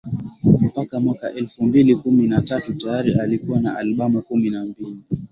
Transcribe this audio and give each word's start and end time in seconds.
Mpaka 0.61 0.99
mwaka 0.99 1.33
elfu 1.33 1.63
mbili 1.65 1.95
kumi 1.95 2.27
na 2.27 2.41
tatu 2.41 2.73
tayari 2.73 3.13
alikuwa 3.19 3.59
na 3.59 3.77
albamu 3.77 4.21
kumi 4.21 4.49
na 4.49 4.65
mbili 4.65 4.99